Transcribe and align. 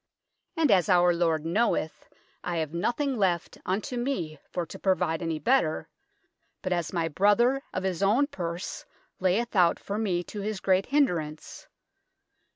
And 0.57 0.71
ass 0.71 0.89
our 0.89 1.13
Lord 1.13 1.45
knoweth, 1.45 2.09
I 2.43 2.57
have 2.57 2.71
nothyng 2.73 3.17
laft 3.17 3.59
un 3.67 3.81
to 3.81 3.97
me 3.97 4.39
for 4.49 4.65
to 4.65 4.79
provide 4.79 5.21
any 5.21 5.37
better, 5.37 5.89
but 6.63 6.73
ass 6.73 6.91
my 6.91 7.07
brother 7.07 7.61
of 7.71 7.83
his 7.83 8.01
own 8.01 8.25
purs 8.25 8.87
layeth 9.19 9.55
out 9.55 9.77
for 9.77 9.99
me 9.99 10.23
to 10.23 10.41
his 10.41 10.59
great 10.59 10.87
hynderance. 10.87 11.67